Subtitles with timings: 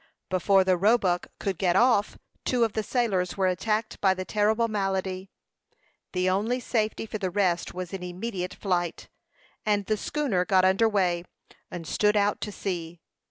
[0.31, 4.67] Before the Roebuck could get off, two of the sailors were attacked by the terrible
[4.67, 5.29] malady.
[6.13, 9.09] The only safety for the rest was in immediate flight;
[9.63, 11.25] and the schooner got under way,
[11.69, 12.99] and stood out to sea.